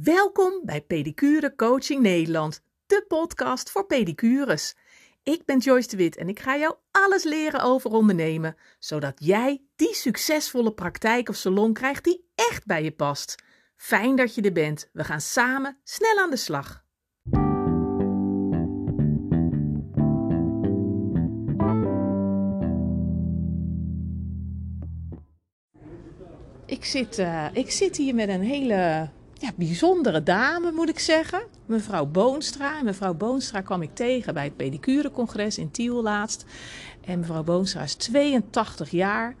[0.00, 4.74] Welkom bij Pedicure Coaching Nederland, de podcast voor pedicures.
[5.22, 9.62] Ik ben Joyce de Wit en ik ga jou alles leren over ondernemen, zodat jij
[9.76, 13.42] die succesvolle praktijk of salon krijgt die echt bij je past.
[13.76, 14.88] Fijn dat je er bent.
[14.92, 16.84] We gaan samen snel aan de slag.
[26.66, 29.10] Ik zit, uh, ik zit hier met een hele
[29.42, 31.42] ja, bijzondere dame, moet ik zeggen.
[31.66, 32.78] Mevrouw Boonstra.
[32.78, 36.44] En mevrouw Boonstra kwam ik tegen bij het pedicurecongres in Tiel laatst.
[37.00, 39.34] En mevrouw Boonstra is 82 jaar.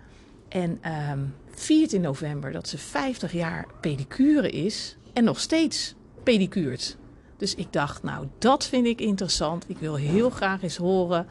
[0.48, 4.96] En um, 14 november dat ze 50 jaar pedicure is.
[5.12, 6.96] En nog steeds pedicuurt.
[7.36, 9.64] Dus ik dacht, nou, dat vind ik interessant.
[9.68, 11.26] Ik wil heel graag eens horen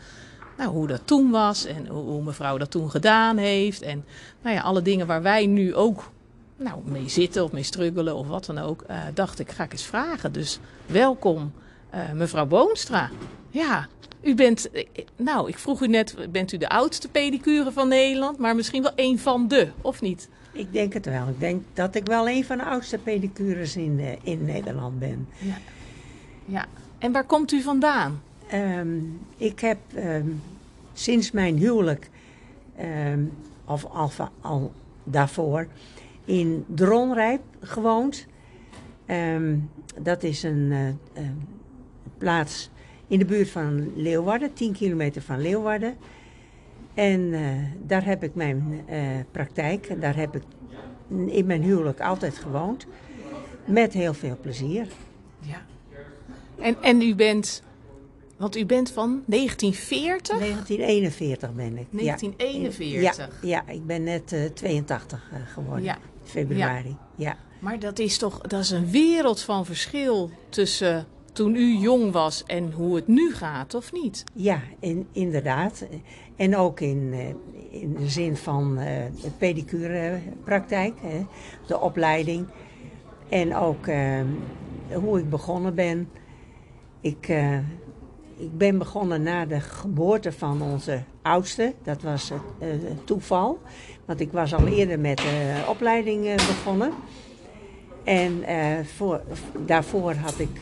[0.58, 3.82] nou, hoe dat toen was en hoe mevrouw dat toen gedaan heeft.
[3.82, 4.06] En
[4.42, 6.12] nou ja, alle dingen waar wij nu ook
[6.62, 9.72] nou, mee zitten of mee struggelen of wat dan ook, uh, dacht ik, ga ik
[9.72, 10.32] eens vragen.
[10.32, 11.52] Dus welkom,
[11.94, 13.10] uh, mevrouw Boonstra.
[13.50, 13.88] Ja,
[14.22, 14.70] u bent,
[15.16, 18.92] nou, ik vroeg u net, bent u de oudste pedicure van Nederland, maar misschien wel
[18.96, 20.30] een van de, of niet?
[20.52, 21.28] Ik denk het wel.
[21.28, 25.28] Ik denk dat ik wel een van de oudste pedicures in, uh, in Nederland ben.
[25.38, 25.58] Ja.
[26.46, 26.66] ja.
[26.98, 28.22] En waar komt u vandaan?
[28.54, 30.42] Um, ik heb um,
[30.94, 32.10] sinds mijn huwelijk,
[33.06, 33.32] um,
[33.66, 34.72] of al, al
[35.04, 35.68] daarvoor,
[36.32, 38.28] in Dronrijp gewoond.
[39.08, 39.70] Um,
[40.02, 41.30] dat is een uh, uh,
[42.18, 42.70] plaats
[43.08, 45.96] in de buurt van Leeuwarden, 10 kilometer van Leeuwarden.
[46.94, 47.40] En uh,
[47.86, 48.86] daar heb ik mijn
[49.32, 50.44] praktijk, daar heb ik
[51.26, 52.86] in mijn huwelijk altijd gewoond.
[53.66, 54.88] Met heel veel plezier.
[55.40, 55.62] Ja.
[56.60, 57.64] En, en u bent
[58.38, 60.40] want u bent van 1940?
[60.40, 61.88] 1941 ben ik.
[61.92, 63.42] 1941?
[63.42, 65.84] Ja, ja ik ben net uh, 82 uh, geworden.
[65.84, 65.98] Ja.
[66.32, 67.28] Februari, ja.
[67.30, 67.38] ja.
[67.60, 72.44] Maar dat is toch dat is een wereld van verschil tussen toen u jong was
[72.46, 74.24] en hoe het nu gaat, of niet?
[74.34, 75.86] Ja, in, inderdaad.
[76.36, 77.14] En ook in,
[77.70, 78.86] in de zin van uh,
[79.22, 80.94] de pedicurepraktijk,
[81.68, 82.48] de opleiding.
[83.30, 84.22] En ook uh,
[84.94, 86.10] hoe ik begonnen ben.
[87.02, 87.58] Ik, uh,
[88.42, 91.74] ik ben begonnen na de geboorte van onze oudste.
[91.84, 93.60] Dat was het uh, toeval.
[94.06, 96.92] Want ik was al eerder met de uh, opleiding uh, begonnen.
[98.04, 98.44] En
[98.96, 99.22] voor,
[99.66, 100.60] daarvoor had ik,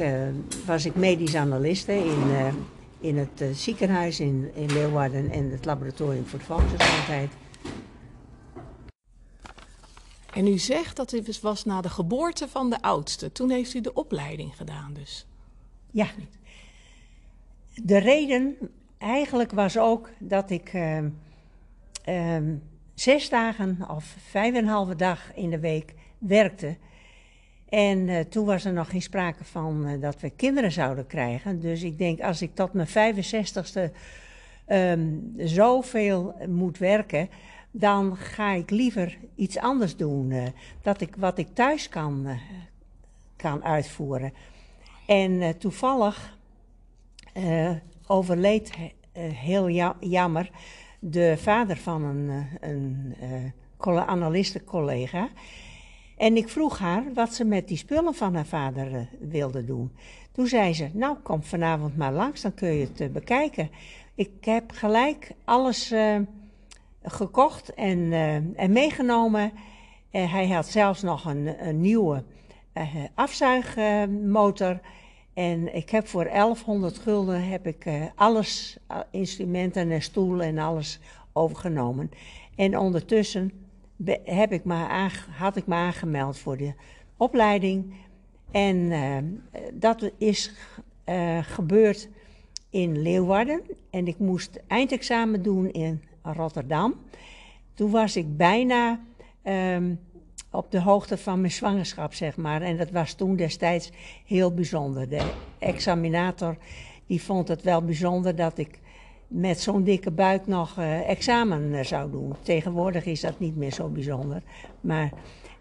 [0.65, 2.53] was ik medisch analiste in,
[2.99, 7.31] in het ziekenhuis in, in Leeuwarden en het laboratorium voor de volksgezondheid.
[10.33, 13.31] En u zegt dat het was na de geboorte van de oudste.
[13.31, 15.25] Toen heeft u de opleiding gedaan dus?
[15.91, 16.07] Ja,
[17.83, 18.57] de reden
[18.97, 20.97] eigenlijk was ook dat ik uh,
[22.05, 22.37] uh,
[22.93, 26.77] zes dagen of vijf en een halve dag in de week werkte.
[27.69, 31.59] En uh, toen was er nog geen sprake van uh, dat we kinderen zouden krijgen.
[31.59, 33.93] Dus ik denk, als ik tot mijn 65ste
[34.67, 37.29] um, zoveel moet werken,
[37.71, 40.31] dan ga ik liever iets anders doen.
[40.31, 40.43] Uh,
[40.81, 42.27] dat ik wat ik thuis kan,
[43.35, 44.33] kan uitvoeren.
[45.05, 46.37] En toevallig
[47.39, 47.71] uh,
[48.07, 48.89] overleed uh,
[49.33, 50.49] heel ja jammer
[50.99, 53.43] de vader van een, uh,
[53.77, 55.29] een analistencollega.
[56.17, 59.91] En ik vroeg haar wat ze met die spullen van haar vader wilde doen.
[60.31, 63.69] Toen zei ze, nou kom vanavond maar langs, dan kun je het bekijken.
[64.15, 65.93] Ik heb gelijk alles
[67.03, 68.13] gekocht en,
[68.55, 69.51] en meegenomen.
[70.11, 72.23] hij had zelfs nog een nieuwe
[73.15, 74.79] afzuigmotor.
[75.39, 80.57] En ik heb voor 1100 gulden heb ik uh, alles, uh, instrumenten en stoelen en
[80.57, 80.99] alles
[81.33, 82.11] overgenomen.
[82.55, 83.51] En ondertussen
[84.23, 86.73] heb ik me had ik me aangemeld voor de
[87.17, 87.93] opleiding.
[88.51, 89.17] En uh,
[89.73, 90.53] dat is
[91.41, 92.09] gebeurd
[92.69, 93.61] in Leeuwarden.
[93.89, 96.95] En ik moest eindexamen doen in Rotterdam.
[97.73, 98.99] Toen was ik bijna
[99.43, 99.99] um,
[100.51, 102.61] op de hoogte van mijn zwangerschap, zeg maar.
[102.61, 103.91] En dat was toen destijds
[104.25, 105.09] heel bijzonder.
[105.09, 106.57] De examinator
[107.07, 108.79] die vond het wel bijzonder dat ik
[109.27, 112.33] met zo'n dikke buik nog uh, examen uh, zou doen.
[112.41, 114.41] Tegenwoordig is dat niet meer zo bijzonder.
[114.81, 115.11] Maar,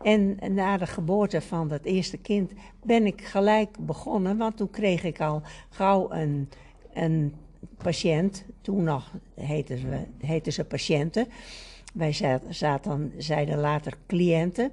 [0.02, 2.52] en na de geboorte van dat eerste kind
[2.82, 6.48] ben ik gelijk begonnen, want toen kreeg ik al gauw een,
[6.92, 7.34] een
[7.76, 8.44] patiënt.
[8.60, 11.26] Toen nog heten ze, heten ze patiënten.
[11.98, 12.12] Wij
[12.48, 14.70] zaten, zeiden later cliënten.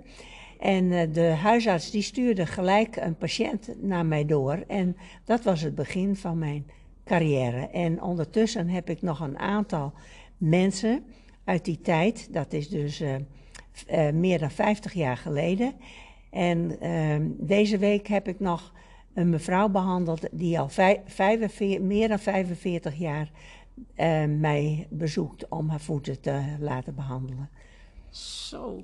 [0.59, 4.63] En uh, de huisarts die stuurde gelijk een patiënt naar mij door.
[4.67, 6.65] En dat was het begin van mijn
[7.05, 7.67] carrière.
[7.67, 9.93] En ondertussen heb ik nog een aantal
[10.37, 11.03] mensen
[11.43, 13.15] uit die tijd, dat is dus uh,
[13.91, 15.73] uh, meer dan 50 jaar geleden.
[16.31, 18.73] En ehm, deze week heb ik nog
[19.13, 23.31] een mevrouw behandeld die al vij- 45 meer dan 45 jaar
[23.95, 27.49] eh, mij bezoekt om haar voeten te laten behandelen.
[28.09, 28.83] Zo.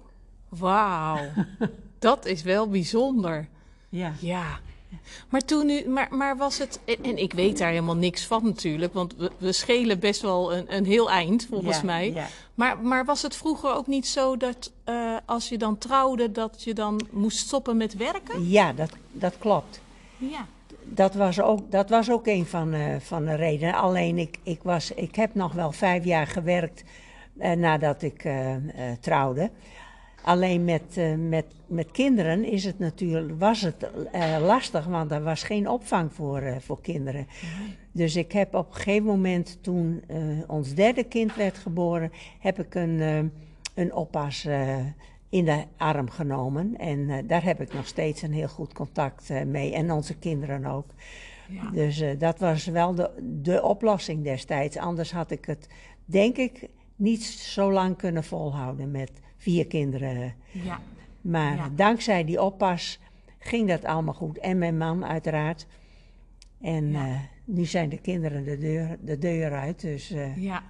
[0.50, 1.20] Wauw.
[2.00, 3.48] dat is wel bijzonder.
[3.90, 4.14] Ja.
[4.20, 4.60] Ja.
[5.30, 8.44] Maar toen u, maar, maar was het, en, en ik weet daar helemaal niks van
[8.44, 12.12] natuurlijk, want we, we schelen best wel een, een heel eind volgens Ja, mij.
[12.14, 12.28] ja.
[12.56, 16.64] Maar, maar was het vroeger ook niet zo dat eh, als je dan trouwde, dat
[16.64, 18.50] je dan moest stoppen met werken?
[18.50, 19.82] Ja, dat, dat klopt.
[20.18, 20.48] Ja.
[20.84, 23.76] Dat was ook, dat was ook een van, eh, van de redenen.
[23.76, 26.84] Alleen ik, ik, was, ik heb nog wel vijf jaar gewerkt
[27.38, 28.56] eh, nadat ik eh,
[29.00, 29.50] trouwde.
[30.24, 33.90] Alleen met, met, met kinderen is het natuurlijk, was het
[34.42, 37.28] lastig, want er was geen opvang voor, voor kinderen.
[37.92, 40.04] Dus ik heb op een gegeven moment, toen
[40.48, 43.32] ons derde kind werd geboren, heb ik een,
[43.76, 44.48] een oppas
[45.32, 46.78] in de arm genomen.
[46.78, 49.74] En eh, daar heb ik nog steeds een heel goed contact eh, mee.
[49.74, 50.86] En onze kinderen ook.
[51.50, 51.70] Ja.
[51.70, 53.12] Dus eh, dat was wel de,
[53.42, 54.78] de oplossing destijds.
[54.78, 55.68] Anders had ik het,
[56.06, 60.34] denk ik, niet zo lang kunnen volhouden met vier kinderen.
[60.52, 60.80] ja.
[61.22, 61.70] Maar Ja.
[61.76, 63.00] dankzij die oppas
[63.40, 64.38] ging dat allemaal goed.
[64.38, 65.68] En mijn man uiteraard.
[66.62, 66.96] En
[67.46, 69.82] nu zijn de kinderen de deur, de deur uit.
[69.82, 70.64] Dus ja.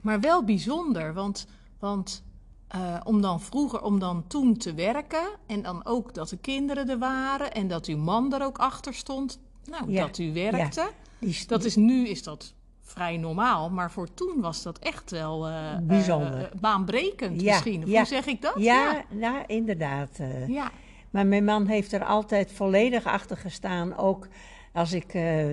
[0.00, 1.46] Maar wel bijzonder, want,
[1.78, 2.24] want
[2.72, 6.88] eh, om dan vroeger, om dan toen te werken en dan ook dat de kinderen
[6.88, 10.90] er waren en dat uw man er ook achter stond, nou, Ja, dat u werkte.
[11.18, 15.48] die, Dat is nu is dat vrij normaal, maar voor toen was dat echt wel
[15.48, 16.50] eh, Bijzonder.
[16.60, 17.82] baanbrekend Ja, misschien.
[17.82, 18.54] Hoe zeg ik dat?
[18.56, 19.46] ja, ja.
[19.46, 20.18] inderdaad.
[20.46, 20.70] ja.
[21.10, 23.96] Maar mijn man heeft er altijd volledig achter gestaan.
[23.96, 24.26] Ook
[24.72, 25.52] als ik eh,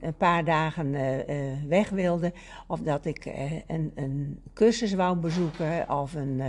[0.00, 2.32] een paar dagen eh, eh, weg wilde.
[2.66, 3.24] Of dat ik
[3.66, 5.90] een, een cursus wou bezoeken.
[5.90, 6.42] Of een,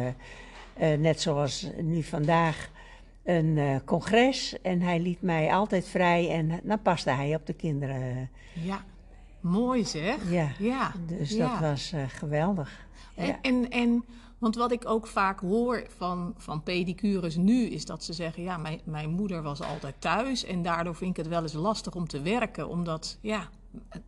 [1.02, 2.70] net zoals nu vandaag,
[3.24, 4.62] een congres.
[4.62, 6.30] En hij liet mij altijd vrij.
[6.30, 8.30] En dan paste hij op de kinderen.
[8.54, 8.84] ja.
[9.40, 10.32] Mooi zeg.
[10.32, 10.92] Ja, Ja.
[11.06, 11.50] dus ja.
[11.50, 12.86] dat was geweldig.
[13.16, 13.38] En, Ja.
[13.42, 14.04] en, en,
[14.38, 18.58] want wat ik ook vaak hoor van, van pedicures nu, is dat ze zeggen: Ja,
[18.58, 20.44] mijn, mijn moeder was altijd thuis.
[20.44, 22.68] En daardoor vind ik het wel eens lastig om te werken.
[22.68, 23.50] Omdat, ja,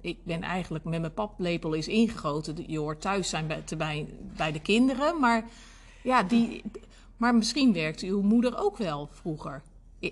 [0.01, 2.71] ik ben eigenlijk met mijn paplepel is ingegoten.
[2.71, 4.07] Je hoort thuis zijn bij, te- bij,
[4.37, 5.19] bij de kinderen.
[5.19, 5.45] Maar,
[6.03, 6.63] ja, die,
[7.17, 9.61] maar misschien werkte uw moeder ook wel vroeger.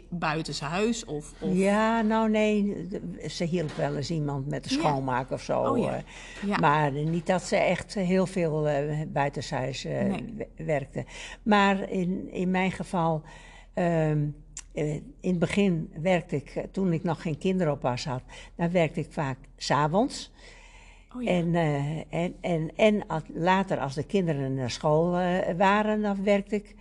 [0.10, 1.34] Buitenshuis of.
[1.40, 2.88] of Ja, nou nee,
[3.30, 4.80] ze hielp wel eens iemand met de Ja.
[4.82, 5.62] schoonmaak of zo.
[5.62, 6.04] Oh ja.
[6.46, 6.58] Ja.
[6.58, 10.48] Maar niet dat ze echt heel veel eh buitenshuis eh, Nee.
[10.56, 11.06] werkte.
[11.44, 13.22] Maar in, in mijn geval,
[13.74, 14.26] ehm,
[14.74, 18.22] eh, in het begin werkte ik, toen ik nog geen kinderoppas had,
[18.56, 20.32] dan werkte ik vaak s'avonds.
[21.16, 21.30] Oh ja.
[21.30, 21.56] En,
[22.10, 23.04] en, en, en
[23.34, 25.12] later, als de kinderen naar school
[25.58, 26.76] waren, dan werkte ik.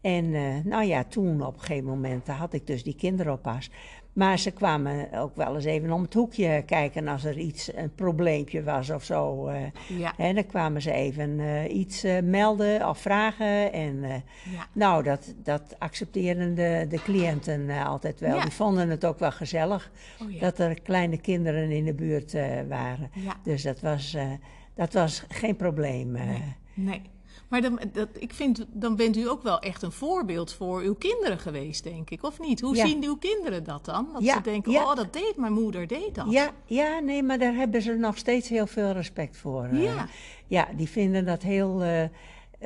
[0.00, 3.70] En eh, nou ja, toen op een gegeven moment had ik dus die kinderoppas.
[4.12, 7.94] Maar ze kwamen ook wel eens even om het hoekje kijken als er iets, een
[7.94, 9.46] probleempje was of zo.
[9.46, 9.62] eh.
[9.98, 10.16] ja.
[10.16, 13.72] En dan kwamen ze even eh, iets melden of vragen.
[13.72, 14.66] En Ja.
[14.72, 18.36] nou, dat, dat accepteerden de, de cliënten altijd wel.
[18.36, 18.42] Ja.
[18.42, 19.90] Die vonden het ook wel gezellig
[20.22, 22.32] Oh dat er kleine kinderen in de buurt
[22.68, 23.10] waren.
[23.42, 24.16] Dus dat was,
[24.74, 26.10] dat was geen probleem.
[26.12, 26.54] Nee.
[26.74, 27.02] nee.
[27.50, 30.94] Maar dan, dat, ik vind, dan bent u ook wel echt een voorbeeld voor uw
[30.94, 32.22] kinderen geweest, denk ik.
[32.22, 32.60] Of niet?
[32.60, 32.86] Hoe Ja.
[32.86, 34.08] zien uw kinderen dat dan?
[34.12, 34.82] Dat Ja, ze denken, ja.
[34.84, 36.26] oh, dat deed mijn moeder, deed dat.
[36.30, 39.64] Ja, ja, nee, maar daar hebben ze nog steeds heel veel respect voor.
[39.64, 39.82] eh.
[39.84, 40.06] Ja.
[40.46, 42.04] ja die vinden dat heel eh,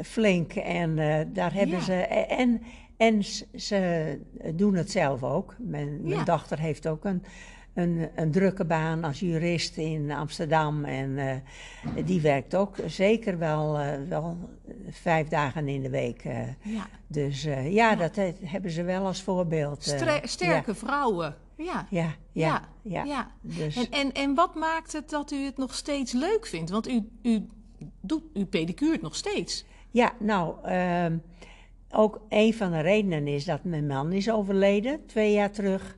[0.05, 1.95] flink en eh, daar hebben ze.
[2.29, 2.63] En,
[2.97, 4.19] en s- ze
[4.55, 5.55] doen het zelf ook.
[5.59, 7.23] Mijn, dochter heeft ook een,
[7.75, 10.85] een, een drukke baan als jurist in Amsterdam.
[10.85, 11.37] En eh,
[12.07, 14.37] die werkt ook zeker wel, eh, wel
[14.91, 16.25] vijf dagen in de week.
[16.25, 16.39] eh.
[16.63, 16.87] Ja.
[17.07, 19.83] dus eh, ja, dat he- hebben ze wel als voorbeeld.
[20.23, 21.37] sterke vrouwen.
[21.57, 21.87] Ja.
[21.91, 22.63] Ja, ja, ja.
[22.83, 23.05] ja.
[23.05, 23.05] ja.
[23.05, 23.31] ja.
[23.41, 26.71] Dus, En, en, en wat maakt het dat u het nog steeds leuk vindt?
[26.71, 27.47] Want u, u,
[28.01, 29.65] doet, u pedicuurt nog steeds.
[29.91, 31.17] Ja, nou, ehm,
[31.91, 35.97] ook een van de redenen is dat mijn man is overleden, twee jaar terug.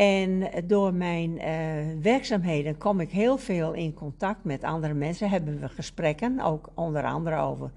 [0.00, 1.54] En door mijn eh,
[2.02, 5.30] werkzaamheden kom ik heel veel in contact met andere mensen.
[5.30, 7.70] Hebben we gesprekken, ook onder andere over,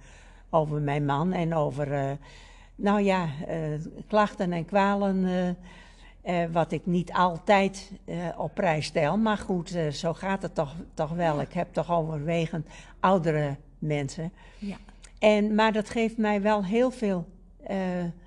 [0.50, 2.12] over mijn man en over, eh,
[2.76, 3.58] nou ja, eh,
[4.08, 5.28] klachten en kwalen.
[6.52, 7.92] wat ik niet altijd
[8.38, 9.18] op prijs stel.
[9.18, 11.42] Maar goed, zo gaat het toch, toch wel.
[11.42, 12.68] Ik heb toch overwegend
[13.00, 14.32] oudere mensen.
[14.58, 14.78] Ja.
[15.20, 17.26] En, maar dat geeft mij wel heel veel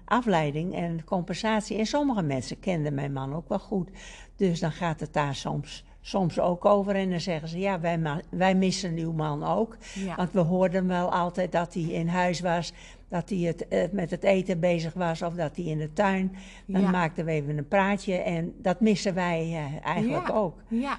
[0.07, 1.79] afleiding en compensatie.
[1.79, 3.91] En sommige mensen kenden mijn man ook wel goed.
[4.37, 8.01] Dus dan gaat het daar soms, soms ook over en dan zeggen ze, ja, wij,
[8.31, 9.77] wij missen uw man ook.
[9.95, 10.15] Ja.
[10.17, 12.73] Want we hoorden wel altijd dat hij in huis was,
[13.09, 16.37] dat hij het, eh, met het eten bezig was of dat hij in de tuin.
[16.67, 16.91] Dan Ja.
[16.91, 20.35] maakten we even een praatje en dat missen wij eh, eigenlijk Ja.
[20.35, 20.63] ook.
[20.69, 20.99] Ja.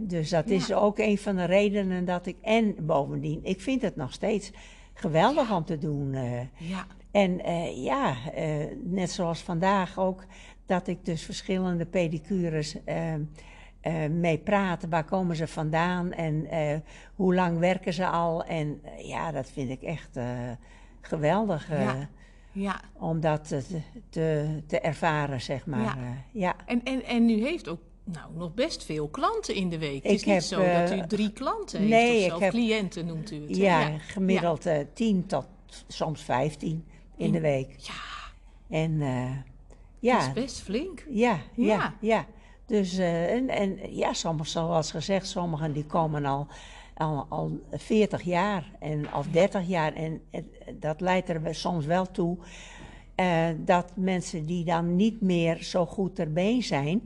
[0.00, 2.36] Dus dat is ook een van de redenen dat ik.
[2.42, 4.50] En bovendien, ik vind het nog steeds
[4.94, 6.14] geweldig om te doen.
[6.14, 6.40] eh.
[6.56, 6.86] Ja.
[7.14, 10.24] En eh, ja, eh, net zoals vandaag ook,
[10.66, 13.14] dat ik dus verschillende pedicures eh,
[14.10, 14.86] mee praat.
[14.88, 16.46] Waar komen ze vandaan en
[17.14, 18.44] hoe lang werken ze al?
[18.44, 20.18] En ja, dat vind ik echt
[21.00, 22.08] geweldig Ja.
[22.52, 22.80] Ja.
[22.92, 23.62] om dat te,
[24.10, 25.80] te, te ervaren, zeg maar.
[25.80, 25.96] Ja.
[26.32, 26.54] Ja.
[26.66, 30.02] En, en, en u heeft ook nou, nog best veel klanten in de week.
[30.02, 32.34] Het Ik is niet heb, zo dat u drie klanten heeft nee, of zo.
[32.34, 33.56] Of heb- cliënten noemt u het.
[33.56, 33.62] hè?
[33.62, 35.46] Ja, gemiddeld 10 tot
[35.88, 36.84] soms 15
[37.16, 37.74] in de week.
[37.78, 37.92] Ja,
[38.78, 39.42] En eh, dat
[39.98, 41.04] ja, is best flink.
[41.10, 41.94] ja, ja, Ja.
[42.00, 42.26] ja,
[42.66, 46.46] Dus eh, en, en ja, sommigen, zoals gezegd, sommigen die komen al,
[46.94, 49.92] al, al 40 jaar en, of 30 jaar.
[49.92, 50.20] En
[50.78, 52.36] dat leidt er soms wel toe
[53.14, 57.00] eh, dat mensen die dan niet meer zo goed ter been zijn,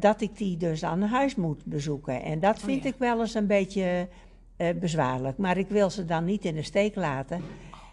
[0.00, 2.22] dat ik die dus aan huis moet bezoeken.
[2.22, 2.88] En dat Oh, vind ja.
[2.88, 4.08] ik wel eens een beetje
[4.80, 5.38] bezwaarlijk.
[5.38, 7.42] Maar ik wil ze dan niet in de steek laten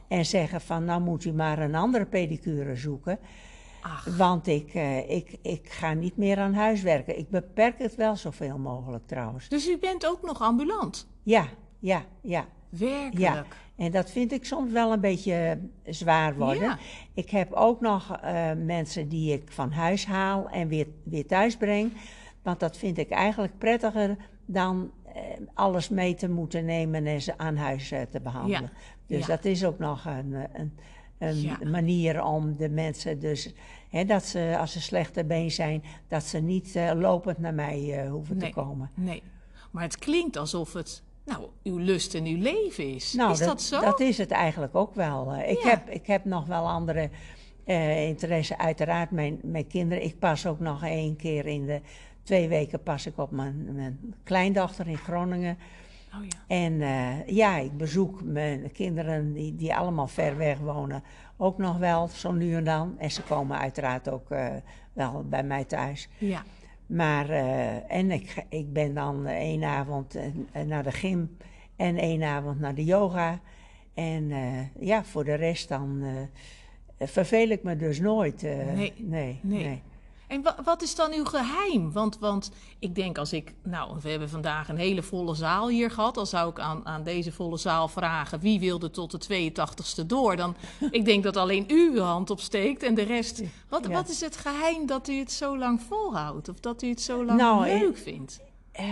[0.09, 3.19] en zeggen van nou moet u maar een andere pedicure zoeken.
[3.81, 7.17] Ach, Want ik, eh, ik, ik ga niet meer aan huis werken.
[7.17, 9.49] Ik beperk het wel zoveel mogelijk trouwens.
[9.49, 11.07] dus u bent ook nog ambulant?
[11.23, 11.47] Ja,
[11.79, 12.45] ja, ja.
[12.69, 13.19] Werkelijk?
[13.19, 16.61] Ja, en dat vind ik soms wel een beetje zwaar worden.
[16.61, 16.77] Ja.
[17.13, 21.57] Ik heb ook nog eh, mensen die ik van huis haal en weer, weer thuis
[21.57, 21.93] breng.
[22.41, 24.98] Want dat vind ik eigenlijk prettiger dan eh,
[25.53, 28.71] alles mee te moeten nemen en ze aan huis eh, te behandelen.
[29.07, 29.35] Dus Ja.
[29.35, 30.77] dat is ook nog een, eh, een,
[31.17, 31.57] een Ja.
[31.69, 33.53] manier om de mensen dus...
[33.89, 37.99] Hè, dat ze, als ze slechter been zijn, dat ze niet eh, lopend naar mij
[38.03, 38.49] eh, hoeven Nee.
[38.49, 38.89] te komen.
[38.93, 39.23] Nee.
[39.71, 43.13] Maar het klinkt alsof het nou, uw lust en uw leven is.
[43.13, 43.81] Nou, is dat, zo?
[43.81, 45.33] Dat is het eigenlijk ook wel.
[45.33, 47.09] Eh, ik, heb, ik heb nog wel andere
[47.65, 48.57] eh interesse.
[48.57, 50.03] Uiteraard mijn, mijn kinderen.
[50.03, 51.81] Ik pas ook nog één keer in de
[52.29, 55.57] twee weken pas ik op mijn, mijn kleindochter in Groningen.
[56.15, 56.37] Oh ja.
[56.47, 61.03] En eh, ja, ik bezoek mijn kinderen die, die allemaal ver weg wonen
[61.37, 62.95] ook nog wel, zo nu en dan.
[62.97, 64.47] En ze komen uiteraard ook eh,
[64.93, 66.09] wel bij mij thuis.
[66.17, 66.43] Ja.
[66.85, 70.19] Maar, eh, en ik, ik ben dan één avond
[70.65, 71.37] naar de gym
[71.75, 73.39] en één avond naar de yoga.
[73.93, 74.31] En
[74.79, 76.03] ja, voor de rest dan
[76.99, 78.41] verveel ik me dus nooit.
[78.41, 79.63] Nee, nee, nee.
[79.63, 79.81] nee.
[80.29, 81.91] En wa- wat is dan uw geheim?
[81.91, 83.53] Want, want ik denk als ik...
[83.63, 86.15] Nou, we hebben vandaag een hele volle zaal hier gehad.
[86.15, 88.39] Dan zou ik aan, aan deze volle zaal vragen...
[88.39, 90.35] wie wilde tot de 82ste door?
[90.35, 90.55] Dan,
[90.91, 93.41] ik denk dat alleen u uw hand opsteekt en de rest...
[93.69, 93.93] Wat, Ja.
[93.93, 96.49] wat is het geheim dat u het zo lang volhoudt?
[96.49, 98.39] Of dat u het zo lang Nou, leuk vindt?
[98.71, 98.85] Eh,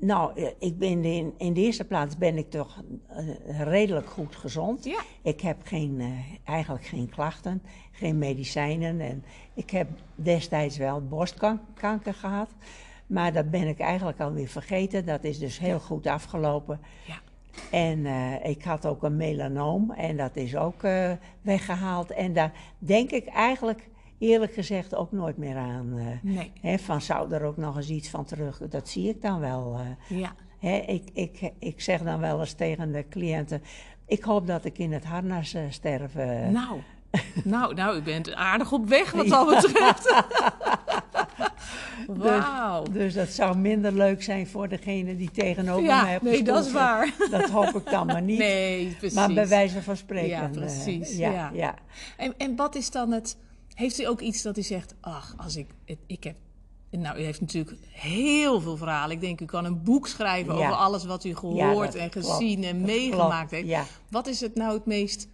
[0.00, 4.36] nou, eh, ik ben in, in de eerste plaats ben ik toch eh, redelijk goed
[4.36, 4.84] gezond.
[4.84, 5.00] Ja.
[5.22, 6.08] Ik heb geen, eh,
[6.44, 7.62] eigenlijk geen klachten,
[7.92, 9.00] geen medicijnen.
[9.00, 9.24] En
[9.54, 12.48] ik heb destijds wel borstkanker gehad.
[13.06, 15.06] Maar dat ben ik eigenlijk alweer vergeten.
[15.06, 16.80] Dat is dus heel goed afgelopen.
[17.06, 17.20] Ja.
[17.70, 18.06] En
[18.42, 21.12] ik had ook een melanoom en dat is ook eh,
[21.42, 22.10] weggehaald.
[22.10, 23.88] En daar denk ik eigenlijk
[24.18, 25.92] eerlijk gezegd ook nooit meer aan.
[25.98, 26.06] eh.
[26.22, 26.52] Nee.
[26.60, 29.78] Hè, van zou er ook nog eens iets van terug, dat zie ik dan wel.
[30.08, 30.18] eh.
[30.18, 30.32] Ja.
[30.58, 33.62] Hè, ik, ik, ik zeg dan wel eens tegen de cliënten,
[34.06, 36.14] ik hoop dat ik in het harnas eh, sterf.
[36.50, 36.80] Nou,
[37.44, 40.14] nou, nou, u bent aardig op weg wat dat betreft.
[42.06, 42.82] Wauw.
[42.92, 46.42] Dus dat zou minder leuk zijn voor degene die tegenover mij Ja, op de nee,
[46.42, 47.14] dat is waar.
[47.30, 48.38] Dat hoop ik dan maar niet.
[48.38, 49.16] Nee, precies.
[49.16, 50.28] maar bij wijze van spreken.
[50.28, 51.50] Ja, precies, ja, ja.
[51.52, 51.74] ja.
[52.16, 53.36] En, en wat is dan het...
[53.78, 54.94] Heeft u ook iets dat u zegt...
[55.00, 55.66] Ach, als ik...
[56.06, 56.36] Ik heb...
[56.90, 59.10] Nou, u heeft natuurlijk heel veel verhalen.
[59.14, 60.66] Ik denk, u kan een boek schrijven Ja.
[60.66, 62.26] over alles wat u gehoord en klopt.
[62.26, 63.68] gezien en meegemaakt heeft.
[63.68, 63.84] ja.
[64.10, 65.28] Wat is het nou het meest...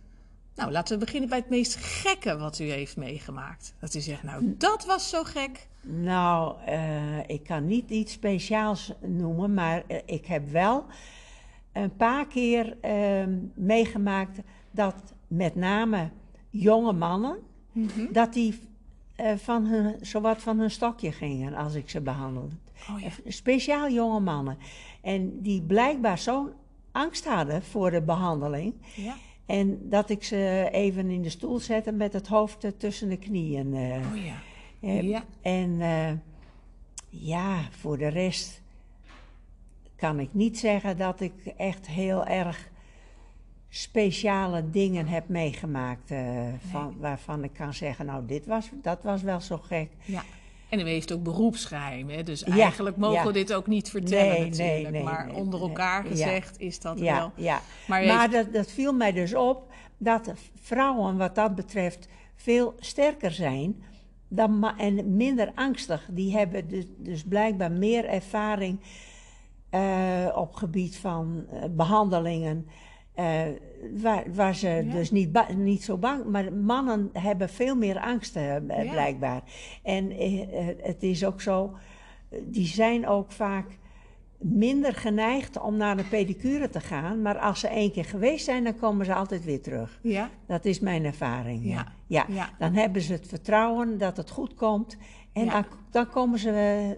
[0.54, 3.74] Nou, laten we beginnen bij het meest gekke wat u heeft meegemaakt.
[3.80, 5.68] Dat u zegt, nou, dat was zo gek.
[5.80, 10.84] Nou, eh, ik kan niet iets speciaals noemen, maar eh, ik heb wel
[11.72, 14.38] een paar keer ehm, meegemaakt
[14.70, 14.94] dat
[15.26, 16.10] met name
[16.50, 17.38] jonge mannen,
[18.12, 18.58] dat die
[19.16, 22.54] eh, van hun, zowat van hun stokje gingen als ik ze behandelde.
[22.90, 23.06] Oh ja.
[23.06, 24.58] Eh, Speciaal jonge mannen.
[25.00, 26.50] En die blijkbaar zo'n
[26.92, 28.74] angst hadden voor de behandeling.
[28.96, 29.14] Ja.
[29.46, 33.74] En dat ik ze even in de stoel zette met het hoofd tussen de knieën.
[33.74, 33.96] eh.
[34.12, 35.02] Oh ja.
[35.02, 35.24] Ja.
[35.42, 35.78] En
[37.08, 38.62] ja, voor de rest
[39.96, 42.70] kan ik niet zeggen dat ik echt heel erg
[43.76, 46.10] speciale dingen heb meegemaakt.
[46.10, 46.20] eh,
[46.70, 49.88] van, waarvan ik kan zeggen, nou, dit was, dat was wel zo gek.
[50.04, 50.22] Ja.
[50.68, 52.22] En u heeft ook beroepsgeheim, hè?
[52.22, 53.26] dus Ja, eigenlijk mogen ja.
[53.26, 54.90] we dit ook niet vertellen Nee, natuurlijk.
[54.90, 57.32] nee, maar onder elkaar gezegd is dat wel.
[57.36, 57.60] ja.
[57.86, 62.74] Maar, Maar, heeft- dat, dat viel mij dus op dat vrouwen wat dat betreft veel
[62.78, 63.82] sterker zijn
[64.28, 66.08] dan en minder angstig.
[66.10, 68.80] Die hebben dus, dus blijkbaar meer ervaring
[69.70, 72.66] eh, op gebied van eh, behandelingen.
[73.14, 73.42] Eh,
[73.94, 74.92] waar, waar ze Ja.
[74.92, 76.24] dus niet, niet zo bang...
[76.24, 78.90] Maar mannen hebben veel meer angst, eh, Ja.
[78.90, 79.42] blijkbaar.
[79.82, 80.40] En eh,
[80.82, 81.74] het is ook zo...
[82.42, 83.66] Die zijn ook vaak
[84.38, 87.22] minder geneigd om naar de pedicure te gaan.
[87.22, 89.98] Maar als ze één keer geweest zijn, dan komen ze altijd weer terug.
[90.02, 91.64] ja, Dat is mijn ervaring.
[91.64, 91.92] Ja.
[92.06, 92.24] Ja.
[92.28, 94.96] ja, Dan hebben ze het vertrouwen dat het goed komt.
[95.32, 95.52] En Ja.
[95.52, 96.96] dan, dan, komen ze,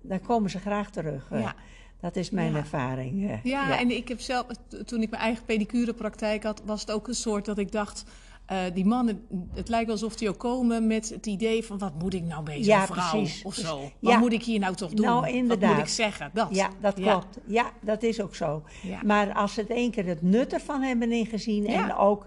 [0.00, 1.28] dan komen ze graag terug.
[1.30, 1.54] ja.
[2.00, 2.58] Dat is mijn Ja.
[2.58, 3.30] ervaring.
[3.30, 3.36] eh.
[3.44, 4.46] Ja, en ik heb zelf,
[4.84, 8.04] toen ik mijn eigen pedicurepraktijk had, was het ook een soort dat ik dacht.
[8.46, 11.92] eh, die mannen, het lijkt wel alsof die ook komen met het idee van wat
[11.98, 13.42] moet ik nou zo'n Ja, vrouw precies.
[13.44, 13.90] of Dus- zo.
[14.00, 15.04] Wat moet ik hier nou toch doen?
[15.06, 16.30] Nou, Wat moet ik zeggen?
[16.32, 16.48] Dat.
[16.50, 17.38] Ja, dat klopt.
[17.46, 18.62] Ja, dat is ook zo.
[19.04, 22.26] Maar als ze het één keer het nut ervan hebben ingezien en ook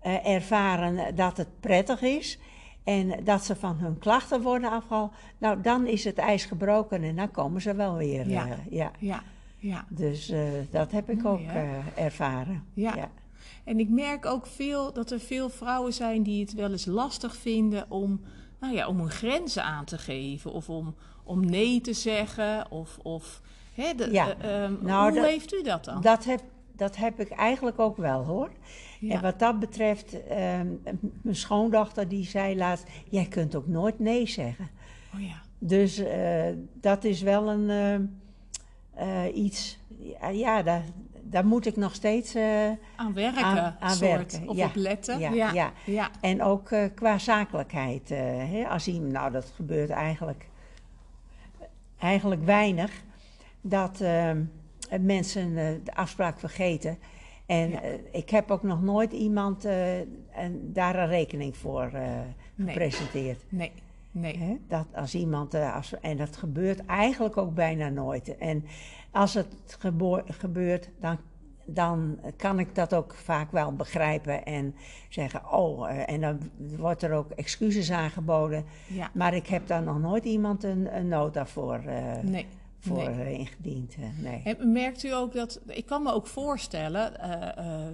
[0.00, 2.38] eh, ervaren dat het prettig is
[2.86, 7.16] en dat ze van hun klachten worden afgehaald, nou dan is het ijs gebroken en
[7.16, 8.28] dan komen ze wel weer.
[8.28, 8.46] Ja.
[8.46, 8.90] eh, ja.
[8.98, 9.22] Ja,
[9.56, 9.84] ja.
[9.88, 10.40] Dus eh,
[10.70, 12.64] dat heb ik Mooi, ook eh, ervaren.
[12.74, 13.08] Ja.
[13.64, 17.36] En ik merk ook veel dat er veel vrouwen zijn die het wel eens lastig
[17.36, 18.20] vinden om,
[18.60, 20.52] nou ja, om hun grenzen aan te geven.
[20.52, 22.70] Of om, om nee te zeggen.
[22.70, 23.40] Of, of
[23.74, 24.34] hè, de- Ja.
[24.38, 26.00] eh, ehm, Nou, hoe dat- heeft u dat dan?
[26.00, 26.40] Dat heb,
[26.72, 28.50] dat heb ik eigenlijk ook wel hoor.
[29.00, 29.14] Ja.
[29.14, 30.66] En wat dat betreft, ehm,
[31.22, 34.68] mijn schoondochter die zei laatst, jij kunt ook nooit nee zeggen.
[35.14, 35.42] Oh ja.
[35.58, 36.44] Dus eh,
[36.80, 38.04] dat is wel een ehm,
[38.94, 39.78] eh, iets,
[40.20, 40.82] ja, ja daar,
[41.22, 44.00] daar moet ik nog steeds, eh, Aan werken, Aan- aan soort,
[44.32, 44.66] werken, of ja.
[44.66, 45.18] op letten.
[45.18, 48.10] Ja, ja, en ook eh, qua zakelijkheid.
[48.10, 48.18] eh,
[48.50, 50.48] hè, als iemand, nou dat gebeurt eigenlijk,
[51.98, 52.90] eigenlijk weinig,
[53.60, 54.42] dat ehm,
[55.00, 56.98] mensen eh, de afspraak vergeten.
[57.46, 57.80] En Ja.
[57.82, 59.98] eh, ik heb ook nog nooit iemand eh,
[60.30, 62.00] en daar een rekening voor eh,
[62.54, 62.68] Nee.
[62.68, 63.44] gepresenteerd.
[63.48, 63.72] Nee,
[64.10, 64.36] nee.
[64.38, 64.56] Hè?
[64.68, 68.36] Dat als iemand, als, en dat gebeurt eigenlijk ook bijna nooit.
[68.36, 68.64] En
[69.10, 69.78] als het
[70.28, 71.18] gebeurt, dan,
[71.64, 74.74] dan kan ik dat ook vaak wel begrijpen en
[75.08, 76.38] zeggen, oh, en dan
[76.76, 78.64] wordt er ook excuses aangeboden.
[78.86, 82.46] Ja, Maar ik heb daar nog nooit iemand een, een nota voor, eh, nee.
[82.86, 83.24] Voor nee.
[83.24, 83.94] eh, ingediend.
[83.94, 84.40] eh, nee.
[84.44, 87.92] En merkt u ook dat, ik kan me ook voorstellen, eh, eh,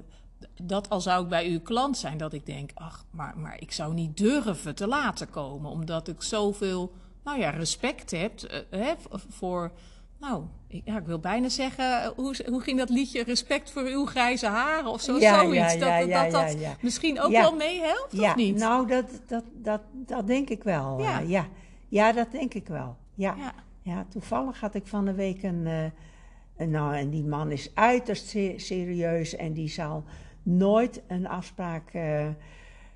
[0.62, 3.72] dat al zou ik bij uw klant zijn, dat ik denk, ach, maar, maar ik
[3.72, 6.92] zou niet durven te laten komen, omdat ik zoveel,
[7.24, 8.92] nou ja, respect heb eh, hè,
[9.28, 9.72] voor,
[10.20, 13.82] nou, ik, ja, ik wil bijna zeggen, eh, hoe, hoe ging dat liedje, respect voor
[13.82, 17.54] uw grijze haren of zo, Ja, zoiets, ja, dat dat, dat, dat misschien ook wel
[17.56, 18.56] meehelpt, of niet?
[18.56, 20.98] nou, dat, dat, dat, dat denk ik wel.
[21.00, 21.18] Ja.
[21.18, 21.26] Ja.
[21.26, 21.46] ja.
[21.88, 22.96] ja, dat denk ik wel.
[23.14, 23.36] Ja.
[23.82, 28.26] Ja, toevallig had ik van de week een, eh, Nou, en die man is uiterst
[28.28, 30.04] se- serieus en die zal
[30.42, 32.26] nooit een afspraak eh,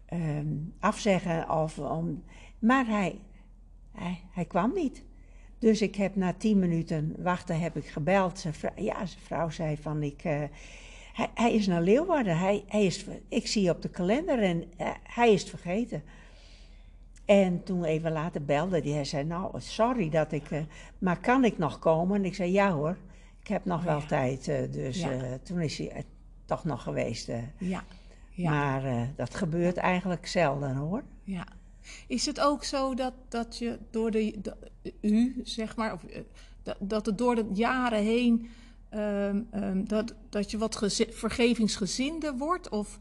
[0.07, 0.47] ehm,
[0.81, 1.51] afzeggen.
[1.51, 1.81] Of,
[2.59, 3.19] maar hij,
[4.33, 5.05] hij, kwam niet.
[5.59, 8.39] Dus ik heb na tien minuten wachten heb ik gebeld.
[8.39, 10.25] Zijn vrou- ja, zijn vrouw zei van ik...
[10.25, 10.43] eh,
[11.13, 12.39] hij, hij is naar Leeuwarden.
[12.39, 14.65] Hij, hij is, ik zie op de kalender en
[15.03, 16.03] hij is het vergeten.
[17.27, 18.91] En toen even later belde hij.
[18.91, 20.51] Hij zei, nou, sorry dat ik...
[20.51, 20.61] eh,
[20.99, 22.17] maar kan ik nog komen?
[22.17, 22.97] En ik zei, ja hoor,
[23.41, 24.07] ik heb nog Oh, wel ja.
[24.07, 24.49] tijd.
[24.49, 25.11] eh, dus Ja.
[25.11, 26.05] eh, toen is hij
[26.45, 27.27] toch nog geweest.
[27.59, 27.85] ja,
[28.31, 28.51] ja.
[28.51, 31.03] Maar dat gebeurt eigenlijk zelden hoor.
[31.23, 31.47] Ja.
[32.07, 34.35] Is het ook zo dat, dat je door de,
[35.01, 36.01] u, zeg maar, of,
[36.63, 38.49] dat, dat het door de jaren heen,
[38.89, 42.69] ehm, ehm, dat, dat je wat gezi- vergevingsgezinder wordt?
[42.69, 42.99] Of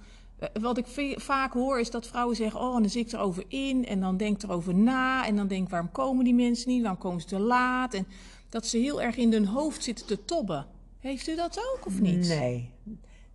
[0.62, 0.86] wat ik
[1.18, 4.18] vaak hoor is dat vrouwen zeggen, oh, en dan zit ik erover in en dan
[4.18, 6.82] denk ik erover na en dan denk ik, waarom komen die mensen niet?
[6.82, 7.94] Waarom komen ze te laat?
[7.94, 8.08] En
[8.50, 10.66] dat ze heel erg in hun hoofd zitten te tobben.
[11.00, 12.28] Heeft u dat ook of niet?
[12.28, 12.70] Nee,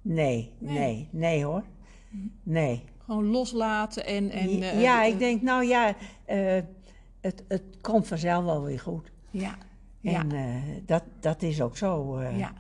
[0.03, 0.79] nee, Nee.
[0.79, 1.63] nee, nee, hoor.
[2.43, 2.83] Nee.
[3.05, 4.31] Gewoon loslaten en...
[4.31, 6.59] en eh, ja, eh, ik denk, nou ja, eh,
[7.21, 9.11] het, het komt vanzelf wel weer goed.
[9.31, 9.57] Ja,
[10.01, 10.55] ja, En eh,
[10.87, 12.17] dat, dat is ook zo.
[12.17, 12.39] eh.
[12.39, 12.53] ja,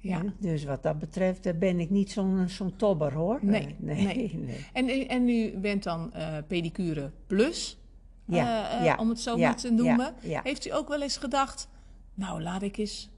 [0.00, 0.22] ja.
[0.38, 3.38] Dus wat dat betreft eh, ben ik niet zo'n zo'n tobber hoor.
[3.42, 4.38] Nee, nee, nee.
[4.44, 4.66] nee.
[4.72, 7.78] En, u- en u bent dan eh, pedicure plus,
[8.24, 10.14] Ja, eh, ja, om het zo maar te noemen.
[10.20, 11.68] Heeft u ook wel eens gedacht,
[12.14, 13.10] nou laat ik eens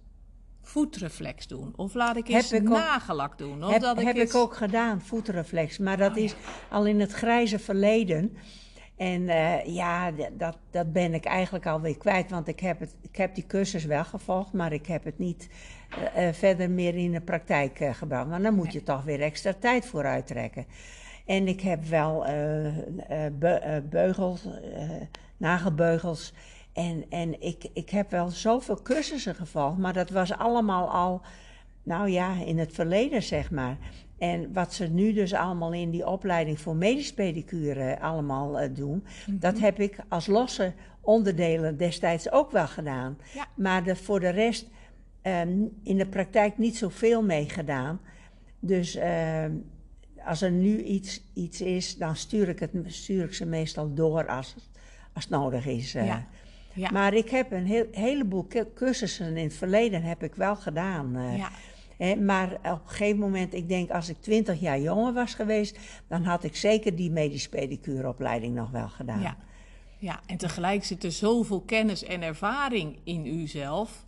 [0.62, 1.73] voetreflex doen.
[1.77, 3.64] Of laat ik eens ik ook- nagellak doen.
[3.64, 4.31] Of heb dat ik heb eens...
[4.31, 5.79] ik ook gedaan, voetreflex.
[5.79, 6.35] Maar dat Oh, is
[6.71, 8.37] al in het grijze verleden.
[9.03, 12.31] En eh, ja, dat, dat ben ik eigenlijk alweer kwijt.
[12.31, 15.49] Want ik heb, het, ik heb die cursus wel gevolgd, maar ik heb het niet
[16.15, 18.29] eh, eh, verder meer in de praktijk gebracht.
[18.29, 20.67] Maar dan moet je toch weer extra tijd voor uittrekken.
[21.27, 22.25] En ik heb wel
[23.38, 24.49] be- beugels,
[25.37, 26.33] nagelbeugels
[26.73, 31.21] En, en ik, ik heb wel zoveel cursussen gevolgd, maar dat was allemaal al,
[31.83, 33.77] nou ja, in het verleden zeg maar.
[34.23, 39.05] En wat ze nu dus allemaal in die opleiding voor medisch pedicure allemaal uh, doen,
[39.27, 43.19] dat heb ik als losse onderdelen destijds ook wel gedaan.
[43.35, 43.47] Ja.
[43.55, 44.67] Maar de, voor de rest
[45.23, 48.01] um, in de praktijk niet zoveel mee gedaan.
[48.61, 49.65] Dus um,
[50.25, 54.29] als er nu iets, iets is, dan stuur ik, het, stuur ik ze meestal door
[54.29, 54.55] als,
[55.13, 55.95] als het nodig is.
[55.95, 56.07] Uh.
[56.07, 56.27] Ja.
[56.75, 56.91] Ja.
[56.91, 61.17] Maar ik heb een heel, heleboel cursussen in het verleden heb ik wel gedaan.
[61.17, 61.47] Uh,
[62.21, 65.79] Maar op een gegeven moment, ik denk als ik twintig jaar jonger was geweest,
[66.09, 69.21] dan had ik zeker die medisch pedicureopleiding nog wel gedaan.
[69.21, 69.37] Ja.
[69.99, 74.05] ja, en tegelijk zit er zoveel kennis en ervaring in u zelf.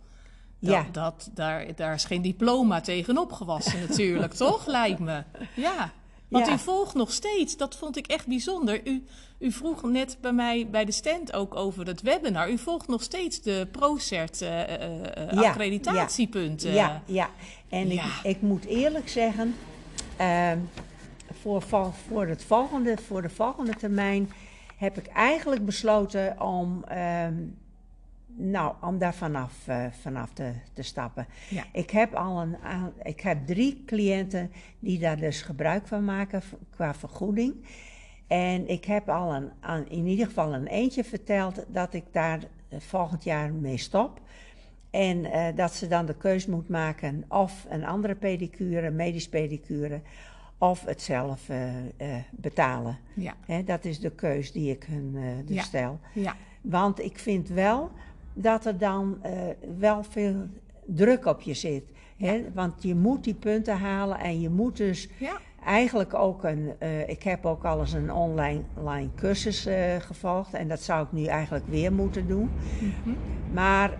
[0.59, 0.85] Dat, Ja.
[0.91, 4.65] dat, daar, daar is geen diploma tegenop gewassen natuurlijk, toch?
[4.67, 5.23] Lijkt me.
[5.55, 5.91] Ja,
[6.27, 6.53] want Ja.
[6.53, 7.57] u volgt nog steeds.
[7.57, 8.87] Dat vond ik echt bijzonder.
[8.87, 9.03] U,
[9.39, 12.49] u vroeg net bij mij bij de stand ook over het webinar.
[12.49, 16.73] U volgt nog steeds de ProCert eh, eh, eh, Ja, accreditatiepunten.
[16.73, 17.29] Ja, ja.
[17.69, 17.91] En.
[17.91, 19.55] Ik, ik moet eerlijk zeggen,
[20.17, 20.59] ehm,
[21.41, 21.61] voor,
[22.07, 24.31] voor, het volgende, voor de volgende termijn
[24.77, 27.33] heb ik eigenlijk besloten om, ehm,
[28.37, 31.27] nou, om daar vanaf, eh, vanaf te, te stappen.
[31.49, 31.63] Ja.
[31.71, 32.55] Ik heb al een,
[33.03, 37.53] ik heb drie cliënten die daar dus gebruik van maken qua vergoeding.
[38.27, 42.39] En ik heb al een, aan, in ieder geval een eentje verteld dat ik daar
[42.69, 44.21] eh, volgend jaar mee stop.
[44.89, 50.01] En eh, dat ze dan de keus moet maken of een andere pedicure, medisch pedicure,
[50.57, 51.49] of het zelf
[52.31, 52.97] betalen.
[53.13, 55.61] Ja, Hè, dat is de keus die ik hun dus Ja.
[55.63, 55.99] stel.
[56.13, 57.91] ja, Want ik vind wel
[58.35, 59.31] dat er dan eh,
[59.77, 60.35] wel veel
[60.85, 61.83] druk op je zit.
[62.17, 62.43] Hè?
[62.53, 65.37] Want je moet die punten halen en je moet dus ja.
[65.63, 66.73] eigenlijk ook een.
[66.79, 71.05] eh, ik heb ook al eens een online, online cursus eh, gevolgd en dat zou
[71.05, 72.49] ik nu eigenlijk weer moeten doen.
[72.79, 73.15] Mhm.
[73.53, 73.97] Maar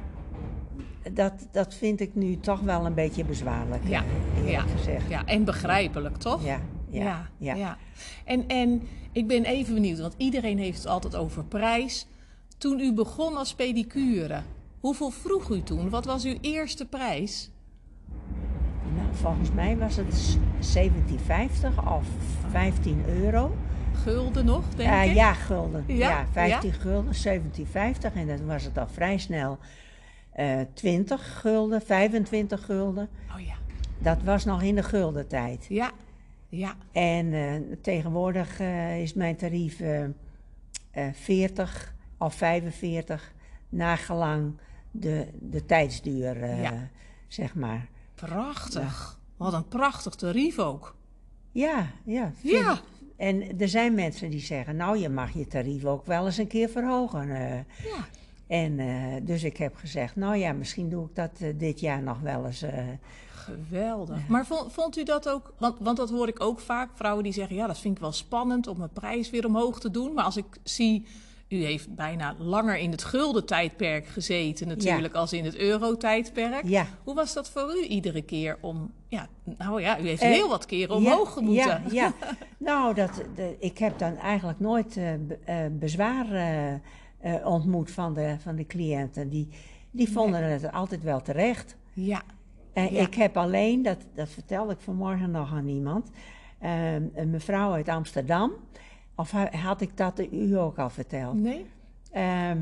[1.13, 3.87] dat, dat vind ik nu toch wel een beetje bezwaarlijk.
[3.87, 4.03] Ja,
[4.35, 4.61] eerlijk ja.
[4.61, 5.09] gezegd.
[5.09, 5.25] ja.
[5.25, 6.45] En begrijpelijk, toch?
[6.45, 7.77] Ja, ja, ja.
[8.25, 12.07] En, en ik ben even benieuwd, want iedereen heeft het altijd over prijs.
[12.57, 14.41] Toen u begon als pedicure,
[14.79, 15.89] hoeveel vroeg u toen?
[15.89, 17.51] Wat was uw eerste prijs?
[18.95, 20.37] Nou, volgens mij was het
[20.73, 22.07] 1750 of
[22.51, 23.55] 15 euro.
[24.03, 25.13] Gulden nog, denk Eh, ik?
[25.13, 25.83] ja, gulden.
[25.87, 28.13] Ja, Ja, 15 gulden, 1750.
[28.13, 29.57] En dan was het al vrij snel
[30.31, 33.09] eh 20 gulden, 25 gulden.
[33.35, 33.53] Oh ja,
[33.99, 35.65] Dat was nog in de guldentijd.
[35.69, 35.91] ja,
[36.49, 40.09] ja, En eh, tegenwoordig eh, is mijn tarief eh, eh,
[41.13, 43.33] 40 of 45,
[43.69, 44.57] nagelang
[44.91, 46.89] de, de tijdsduur, eh, Ja.
[47.27, 47.87] zeg maar.
[48.15, 49.19] prachtig.
[49.37, 50.95] Wat een prachtig tarief ook.
[51.51, 52.31] Ja, ja.
[52.41, 52.79] Ja.
[53.17, 56.47] En er zijn mensen die zeggen, nou, je mag je tarief ook wel eens een
[56.47, 57.29] keer verhogen.
[57.29, 57.55] eh.
[57.83, 58.07] Ja,
[58.47, 62.19] En eh, dus ik heb gezegd, nou ja, misschien doe ik dat dit jaar nog
[62.19, 62.63] wel eens.
[63.29, 64.27] geweldig.
[64.27, 67.33] Maar vond, vond u dat ook, want, want dat hoor ik ook vaak, vrouwen die
[67.33, 70.13] zeggen, ja, dat vind ik wel spannend om mijn prijs weer omhoog te doen.
[70.13, 71.05] Maar als ik zie,
[71.49, 76.63] u heeft bijna langer in het gulden tijdperk gezeten natuurlijk als in het euro-tijdperk.
[76.67, 76.85] ja.
[77.03, 80.49] Hoe was dat voor u iedere keer om, ja, nou ja, u heeft Eh, heel
[80.49, 81.83] wat keren omhoog ja, gemoeten.
[81.91, 82.13] Ja, ja.
[82.57, 86.81] nou, dat, de, ik heb dan eigenlijk nooit eh, eh, bezwaar
[87.43, 89.29] ontmoet van de, van de cliënten.
[89.29, 89.47] Die,
[89.91, 91.75] die vonden het altijd wel terecht.
[91.93, 92.21] ja,
[92.73, 93.01] En Ja.
[93.01, 96.09] ik heb alleen, dat, dat vertelde ik vanmorgen nog aan iemand,
[97.13, 98.51] een mevrouw uit Amsterdam.
[99.15, 101.35] Of ha- had ik dat u ook al verteld?
[101.35, 101.65] nee?
[102.11, 102.59] Ehm,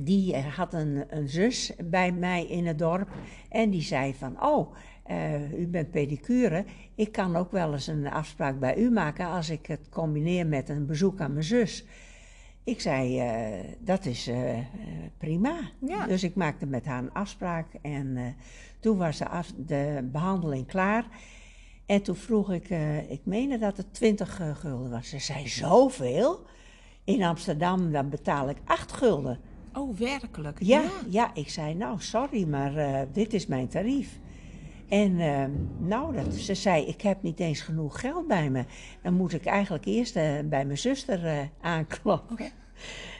[0.00, 3.08] die eh, had een, een zus bij mij in het dorp.
[3.48, 6.64] En die zei van, oh, eh, u bent pedicure.
[6.94, 10.68] Ik kan ook wel eens een afspraak bij u maken als ik het combineer met
[10.68, 11.84] een bezoek aan mijn zus.
[12.64, 14.30] Ik zei, eh, dat is
[15.18, 15.54] prima.
[15.86, 16.06] Ja.
[16.06, 17.66] Dus ik maakte met haar een afspraak.
[17.82, 18.36] En
[18.80, 21.06] toen was de, af- de behandeling klaar.
[21.92, 25.08] En toen vroeg ik, eh, ik meende dat het 20 eh, gulden was.
[25.08, 26.46] Ze zei, zoveel?
[27.04, 29.40] In Amsterdam dan betaal ik 8 gulden.
[29.72, 30.58] Oh, werkelijk?
[30.62, 31.34] Ja, ja.
[31.34, 34.18] ik zei, nou sorry, maar eh, dit is mijn tarief.
[34.88, 35.44] En eh,
[35.78, 38.64] nou, dat, ze zei, ik heb niet eens genoeg geld bij me.
[39.02, 40.14] Dan moet ik eigenlijk eerst
[40.48, 42.32] bij mijn zuster aankloppen.
[42.32, 42.50] Oké.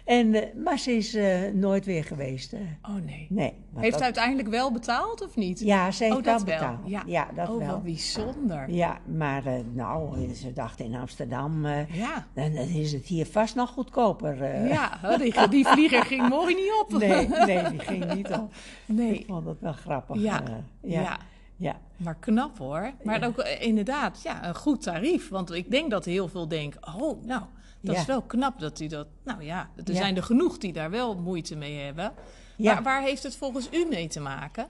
[0.04, 2.52] En, eh, maar ze is eh, nooit weer geweest.
[2.52, 2.60] eh.
[2.82, 3.26] Oh nee.
[3.30, 3.54] nee.
[3.76, 5.60] Heeft dat- uiteindelijk wel betaald of niet?
[5.60, 6.78] Ja, ze heeft oh, dat wel betaald.
[7.06, 7.66] Ja, dat oh, wel.
[7.66, 8.70] wat bijzonder.
[8.70, 12.26] Ja, maar nou, ze dacht in Amsterdam, Ja.
[12.34, 14.66] dan is het hier vast nog goedkoper.
[14.66, 16.98] Ja, die, die vlieger ging mooi niet op.
[16.98, 18.52] Nee, nee, die ging niet op.
[18.86, 19.24] Ik Nee.
[19.28, 20.16] vond het wel grappig.
[20.20, 20.42] Ja,
[20.82, 21.00] Ja.
[21.00, 21.18] ja,
[21.56, 21.76] ja.
[21.96, 22.92] maar knap hoor.
[23.02, 25.28] Maar ook inderdaad, ja, een goed tarief.
[25.28, 27.42] Want ik denk dat heel veel denken, oh, nou,
[27.82, 28.00] Dat Ja.
[28.00, 29.06] is wel knap dat u dat...
[29.22, 29.94] Nou ja, er Ja.
[29.96, 32.12] zijn er genoeg die daar wel moeite mee hebben.
[32.56, 32.74] Ja.
[32.74, 34.66] Waar, waar heeft het volgens u mee te maken?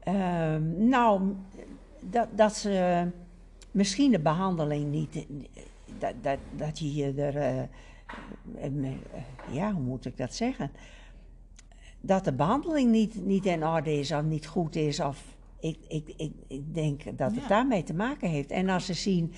[0.00, 1.34] Ehm, nou,
[2.00, 3.06] dat, dat ze
[3.70, 5.26] misschien de behandeling niet.
[5.98, 7.36] Dat, dat, dat je je er.
[7.36, 7.68] eh, eh,
[8.64, 8.92] eh,
[9.50, 10.70] ja, hoe moet ik dat zeggen?
[12.00, 15.00] Dat de behandeling niet, niet in orde is of niet goed is.
[15.00, 15.22] Of
[15.60, 17.48] ik, ik, ik, ik denk dat het Ja.
[17.48, 18.50] daarmee te maken heeft.
[18.50, 19.32] En als ze zien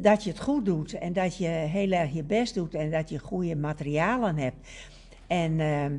[0.00, 3.08] dat je het goed doet en dat je heel erg je best doet en dat
[3.08, 4.68] je goede materialen hebt.
[5.26, 5.92] En ehm,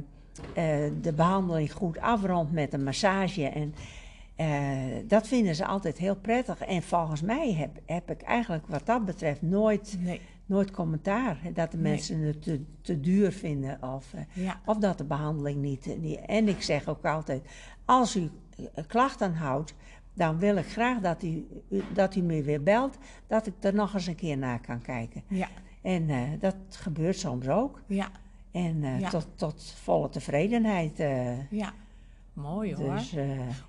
[0.54, 3.48] eh, de behandeling goed afrondt met een massage.
[3.48, 3.76] En
[4.36, 4.48] eh,
[5.08, 6.60] dat vinden ze altijd heel prettig.
[6.62, 10.22] En volgens mij heb, heb ik eigenlijk wat dat betreft nooit, Nee.
[10.46, 11.38] nooit commentaar.
[11.54, 11.92] Dat de Nee.
[11.92, 14.62] mensen het te, te duur vinden of, eh, Ja.
[14.66, 16.20] of dat de behandeling niet, niet.
[16.26, 17.46] En ik zeg ook altijd:
[17.86, 18.30] als u
[18.88, 19.74] klachten houdt,
[20.16, 21.48] dan wil ik graag dat u,
[21.94, 22.98] dat u me weer belt,
[23.28, 25.24] dat ik er nog eens een keer naar kan kijken.
[25.28, 25.48] Ja.
[25.82, 27.82] En eh, dat gebeurt soms ook.
[27.88, 28.08] Ja.
[28.52, 29.10] En eh, Ja.
[29.10, 31.00] tot, tot volle tevredenheid.
[31.00, 31.74] eh, Ja.
[32.34, 32.96] Mooi hoor.
[32.96, 33.16] dus,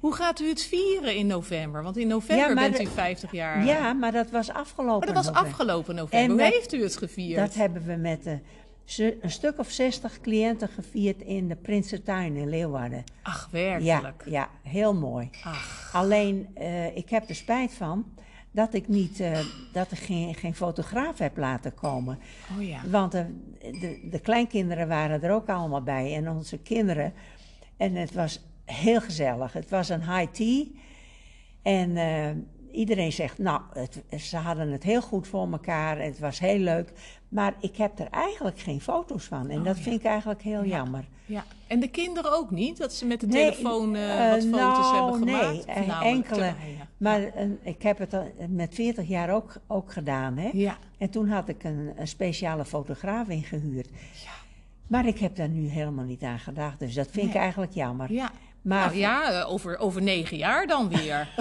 [0.01, 1.83] Hoe gaat u het vieren in november?
[1.83, 3.65] Want in november Ja, bent u de- 50 jaar.
[3.65, 4.99] ja, maar dat was afgelopen.
[5.07, 5.51] Maar dat was november.
[5.53, 6.19] afgelopen november.
[6.21, 7.39] En Hoe met- heeft u het gevierd?
[7.41, 8.39] Dat hebben we met ze-
[8.95, 13.05] een stuk of 60 cliënten gevierd in de Prinsentuin in Leeuwarden.
[13.23, 14.23] Ach, Ja, werkelijk.
[14.27, 15.31] ja, heel mooi.
[15.45, 18.05] Ach, Alleen, eh, ik heb er spijt van
[18.51, 19.39] dat ik niet, eh,
[19.73, 22.19] dat ik geen, geen fotograaf heb laten komen.
[22.57, 22.81] oh ja.
[22.91, 23.27] Want de,
[23.61, 27.13] de, de kleinkinderen waren er ook allemaal bij en onze kinderen.
[27.77, 29.53] En het was heel gezellig.
[29.53, 30.65] Het was een high tea.
[31.63, 32.31] En eh,
[32.73, 35.99] iedereen zegt, nou, het, ze hadden het heel goed voor elkaar.
[36.01, 36.93] Het was heel leuk.
[37.29, 39.49] Maar ik heb er eigenlijk geen foto's van.
[39.51, 39.83] En Oh, dat ja.
[39.83, 40.77] vind ik eigenlijk heel Ja.
[40.77, 41.05] jammer.
[41.27, 41.45] ja.
[41.67, 42.77] En de kinderen ook niet?
[42.79, 45.67] Dat ze met de Nee, telefoon eh, eh, wat foto's nou, hebben gemaakt?
[45.67, 46.55] nee, eh, namelijk te enkele.
[46.97, 47.21] Maar
[47.63, 48.17] ik heb het
[48.49, 50.37] met 40 jaar ook, ook gedaan.
[50.37, 50.51] Hè?
[50.53, 50.77] Ja.
[50.99, 53.89] En toen had ik een, een speciale fotograaf ingehuurd.
[54.25, 54.31] Ja.
[54.87, 56.79] Maar ik heb daar nu helemaal niet aan gedacht.
[56.79, 57.43] Dus dat vind ik Nee.
[57.43, 58.13] eigenlijk jammer.
[58.13, 58.31] Ja.
[58.67, 61.29] Maar ja, eh, over, over negen jaar dan weer.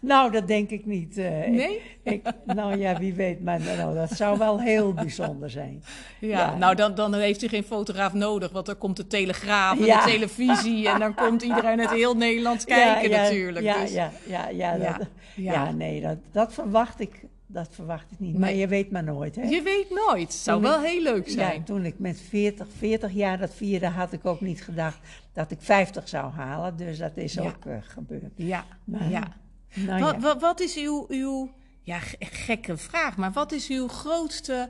[0.00, 1.18] Nou, dat denk ik niet.
[1.18, 1.24] eh.
[1.48, 1.82] Nee?
[2.02, 3.44] Ik, nou ja, wie weet.
[3.44, 5.82] Maar nou, dat zou wel heel bijzonder zijn.
[6.20, 6.56] Ja, Ja.
[6.56, 10.04] nou dan, dan heeft u geen fotograaf nodig, want dan komt de telegraaf en Ja.
[10.04, 13.64] de televisie en dan komt iedereen uit heel Nederland kijken ja, natuurlijk.
[13.64, 13.92] Ja, dus.
[13.92, 15.52] ja, ja, ja, Ja, dat, ja.
[15.52, 15.70] ja.
[15.72, 17.24] nee, dat, dat verwacht ik.
[17.56, 18.38] Dat verwacht ik niet.
[18.38, 19.42] Maar je weet maar nooit, hè?
[19.42, 21.58] Je weet nooit, het zou Toen wel ik- heel leuk zijn.
[21.58, 24.98] Ja, toen ik met 40, 40 jaar dat vierde, had ik ook niet gedacht
[25.32, 26.76] dat ik 50 zou halen.
[26.76, 27.42] Dus dat is Ja.
[27.42, 28.32] ook eh, gebeurd.
[28.34, 29.32] Ja, Maar, ja.
[29.74, 30.20] Nou, Wat, ja.
[30.20, 31.50] wat, wat is uw, uw,
[31.82, 34.68] ja, ge- gekke vraag, maar wat is uw grootste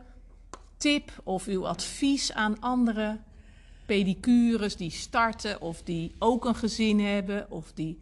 [0.77, 3.19] tip of uw advies aan andere
[3.87, 8.01] pedicures die starten of die ook een gezin hebben of die,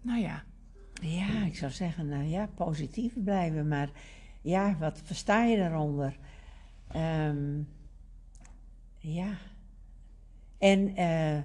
[0.00, 0.42] nou ja,
[1.00, 3.68] Ja, ik zou zeggen, nou ja, positief blijven.
[3.68, 3.90] Maar
[4.40, 6.18] ja, wat versta je daaronder?
[6.88, 7.58] Ehm,
[8.98, 9.32] ja.
[10.58, 11.38] En eh,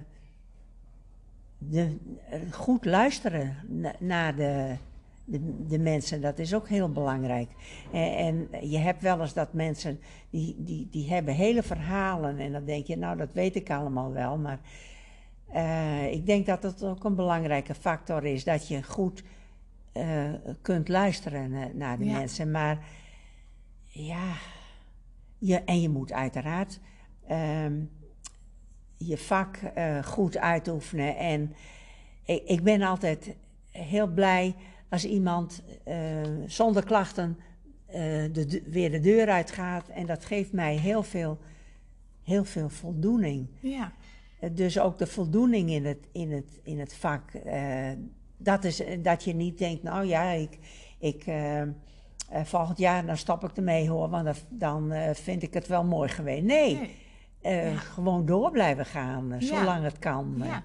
[2.50, 4.76] goed luisteren na- naar de,
[5.68, 7.50] de, mensen, dat is ook heel belangrijk.
[7.92, 12.38] En, en je hebt wel eens dat mensen, die, die, die hebben hele verhalen.
[12.38, 14.38] En dan denk je, nou, dat weet ik allemaal wel.
[14.38, 14.60] Maar
[15.52, 19.22] eh, ik denk dat het ook een belangrijke factor is, dat je goed
[20.00, 20.32] eh,
[20.62, 22.12] kunt luisteren na- naar de Ja.
[22.18, 22.50] mensen.
[22.50, 22.84] Maar
[23.84, 24.32] ja,
[25.38, 26.80] je, en je moet uiteraard
[27.26, 27.80] ehm,
[28.96, 31.16] je vak eh, goed uitoefenen.
[31.16, 31.54] En
[32.24, 33.34] ik, ik ben altijd
[33.70, 34.54] heel blij
[34.88, 37.38] als iemand eh, zonder klachten
[37.86, 39.88] eh, de, de- weer de deur uitgaat.
[39.88, 41.38] En dat geeft mij heel veel,
[42.22, 43.46] heel veel voldoening.
[43.60, 43.92] ja,
[44.40, 47.30] Eh, Dus ook de voldoening in het, in het, in het vak.
[48.46, 50.58] Dat is eh, dat je niet denkt, nou ja, ik,
[50.98, 51.62] ik, eh,
[52.44, 56.08] volgend jaar dan stop ik ermee hoor, want dan, dan vind ik het wel mooi
[56.08, 56.42] geweest.
[56.42, 56.90] Nee, Nee.
[57.70, 57.76] Ja.
[57.76, 59.46] gewoon door blijven gaan, Ja.
[59.46, 60.34] zolang het kan.
[60.44, 60.62] ja.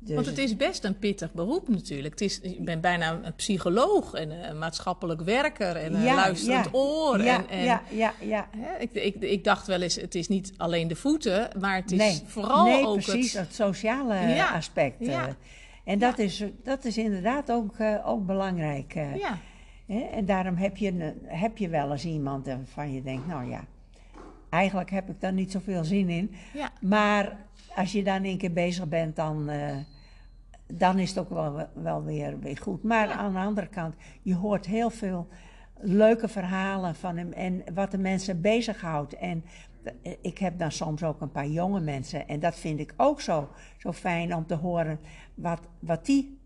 [0.00, 2.10] Dus, Want het is best een pittig beroep natuurlijk.
[2.10, 6.64] Het is, ik ben bijna een psycholoog en een maatschappelijk werker en een Ja, luisterend
[6.64, 6.70] ja.
[6.72, 7.22] oor.
[7.22, 8.48] ja, en, en, ja, ja, ja.
[8.56, 11.92] Hè, ik, ik, ik dacht wel eens, het is niet alleen de voeten, maar het
[11.92, 13.46] is nee, vooral nee, ook precies, het...
[13.46, 14.96] het, sociale Ja, aspect.
[15.88, 18.94] En dat, is, dat is inderdaad ook, eh, ook belangrijk.
[18.94, 19.16] eh.
[19.16, 19.38] Ja,
[19.86, 23.64] Hè, En daarom heb je, heb je wel eens iemand waarvan je denkt, nou ja,
[24.50, 26.34] eigenlijk heb ik daar niet zoveel zin in.
[26.54, 27.36] ja, Maar
[27.76, 29.76] als je dan een keer bezig bent, dan, eh,
[30.66, 32.82] dan is het ook wel, wel weer, weer goed.
[32.82, 35.28] Maar aan de andere kant, je hoort heel veel
[35.80, 39.16] leuke verhalen van hem en wat de mensen bezighoudt.
[39.16, 39.44] En
[40.20, 43.48] ik heb dan soms ook een paar jonge mensen en dat vind ik ook zo,
[43.76, 44.98] zo fijn om te horen
[45.38, 46.38] wat, wat die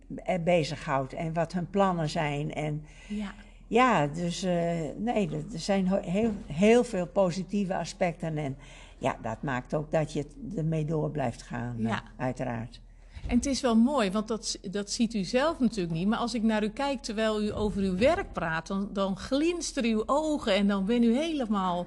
[0.44, 2.54] bezighoudt en wat hun plannen zijn.
[2.54, 3.34] En ja.
[3.66, 4.52] ja, dus eh,
[4.96, 8.38] nee, er zijn heel, heel veel positieve aspecten.
[8.38, 8.56] En
[8.98, 10.26] ja, dat maakt ook dat je
[10.56, 12.02] ermee door blijft gaan, eh, Ja.
[12.16, 12.80] uiteraard.
[13.26, 16.08] En het is wel mooi, want dat, dat ziet u zelf natuurlijk niet.
[16.08, 19.90] Maar als ik naar u kijk terwijl u over uw werk praat, dan, dan glinsteren
[19.90, 21.86] uw ogen en dan ben u helemaal.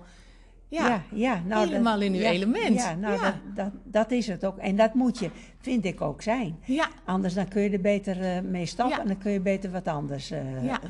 [0.68, 2.76] Ja, ja, ja, nou, helemaal in uw ja, element.
[2.82, 3.22] Ja, nou.
[3.22, 4.58] Dat, dat, dat is het ook.
[4.58, 5.30] En dat moet je,
[5.62, 6.58] vind ik ook zijn.
[6.66, 6.88] ja.
[7.06, 9.02] Anders dan kun je er beter eh, mee stoppen Ja.
[9.02, 10.40] en dan kun je beter wat anders eh,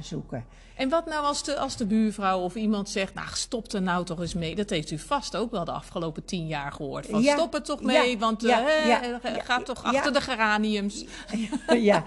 [0.02, 0.46] zoeken.
[0.76, 4.06] En wat nou als de, als de buurvrouw of iemand zegt, nou stop er nou
[4.06, 4.56] toch eens mee.
[4.56, 7.06] Dat heeft u vast ook wel de afgelopen tien jaar gehoord.
[7.06, 8.68] Van stop er toch mee, want Ja.
[8.68, 9.02] eh, Ja.
[9.44, 11.06] ga toch achter de geraniums.
[11.92, 12.04] ja,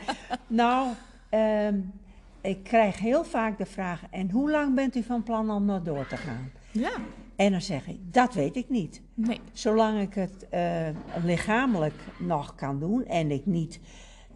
[0.46, 0.88] nou,
[1.28, 1.74] ehm,
[2.40, 5.82] ik krijg heel vaak de vraag: en hoe lang bent u van plan om nog
[5.82, 6.50] door te gaan?
[6.70, 6.90] Ja,
[7.38, 9.02] En dan zeg ik: dat weet ik niet.
[9.14, 9.40] nee.
[9.52, 10.88] Zolang ik het eh,
[11.24, 13.80] lichamelijk nog kan doen en ik niet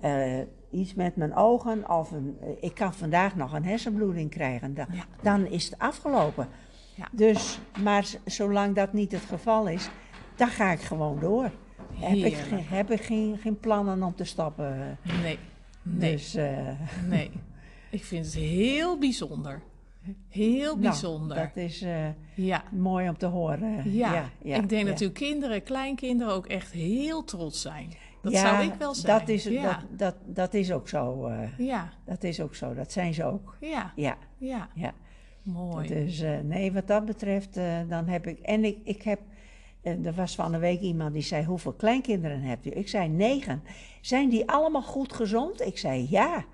[0.00, 0.38] eh,
[0.70, 4.86] iets met mijn ogen of een, eh, ik kan vandaag nog een hersenbloeding krijgen, dan,
[4.92, 5.04] Ja.
[5.22, 6.48] dan is het afgelopen.
[6.94, 7.08] Ja.
[7.12, 9.88] Dus, maar zolang dat niet het geval is,
[10.36, 11.50] dan ga ik gewoon door.
[11.94, 12.36] Heb ik,
[12.68, 14.98] heb ik geen, geen plannen om te stoppen.
[15.22, 15.38] Nee,
[15.82, 16.34] nee, Dus,
[17.08, 17.30] nee.
[17.90, 19.62] Ik vind het heel bijzonder.
[20.28, 21.36] Heel nou, bijzonder.
[21.36, 22.62] dat is eh, Ja.
[22.70, 23.92] mooi om te horen.
[23.92, 24.30] Ja.
[24.42, 27.92] ja, ik denk dat uw kinderen, kleinkinderen ook echt heel trots zijn.
[28.22, 29.18] Dat zou ik wel zijn.
[29.18, 31.26] Dat is, dat, dat, dat is ook zo.
[31.26, 32.74] eh, ja, dat is ook zo.
[32.74, 33.56] Dat zijn ze ook.
[33.60, 34.16] ja, Ja,
[34.74, 34.94] ja.
[35.42, 35.88] Mooi.
[35.88, 37.54] Dus nee, wat dat betreft,
[37.88, 38.38] dan heb ik.
[38.38, 39.20] En ik, ik heb.
[39.82, 42.70] er was van een week iemand die zei: Hoeveel kleinkinderen hebt u?
[42.70, 43.62] Ik zei: Negen.
[44.00, 45.60] Zijn die allemaal goed gezond?
[45.60, 46.44] Ik zei: Ja.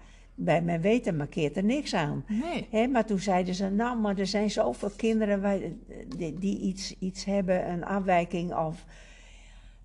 [0.40, 2.24] Bij mijn weten markeert er niks aan.
[2.29, 2.66] Nee.
[2.70, 5.81] Hè, maar toen zeiden ze: Nou, maar er zijn zoveel kinderen
[6.16, 8.85] die, die iets, iets hebben, een afwijking of,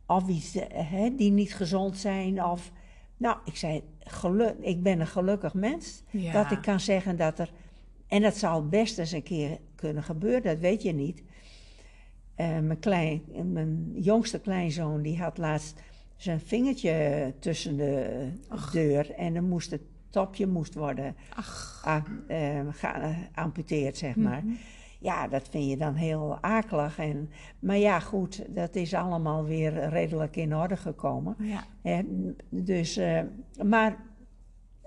[0.08, 2.44] of iets hè, die niet gezond zijn.
[2.44, 2.72] Of,
[3.18, 6.04] nou, ik zei: geluk, Ik ben een gelukkig mens.
[6.10, 6.32] Ja.
[6.32, 7.52] Dat ik kan zeggen dat er.
[8.08, 11.24] En dat zal best eens een keer kunnen gebeuren, dat weet je niet.
[12.36, 15.82] Eh, mijn, klein, mijn jongste kleinzoon die had laatst
[16.16, 18.28] zijn vingertje tussen de
[18.72, 19.82] deur en dan moest het
[20.13, 22.04] topje moest worden ga-
[22.71, 24.41] geamputeerd, zeg maar.
[24.45, 24.54] Mhm.
[24.99, 26.97] Ja, dat vind je dan heel akelig.
[26.97, 31.36] En, maar ja, goed, dat is allemaal weer redelijk in orde gekomen.
[31.39, 31.63] ja.
[32.49, 33.19] Dus, eh,
[33.63, 33.95] maar